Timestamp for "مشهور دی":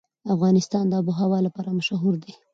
1.79-2.33